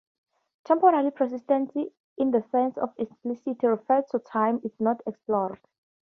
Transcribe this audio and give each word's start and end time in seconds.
Temporal 0.65 1.11
persistence, 1.11 1.77
in 2.17 2.31
the 2.31 2.41
sense 2.41 2.75
of 2.79 2.91
explicit 2.97 3.61
reference 3.61 4.09
to 4.09 4.17
time, 4.17 4.59
is 4.63 4.73
not 4.79 4.99
explored. 5.05 5.59